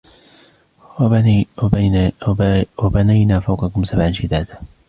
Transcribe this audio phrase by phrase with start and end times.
[2.83, 4.59] وَبَنَيْنَا فَوْقَكُمْ سَبْعًا شِدَادًا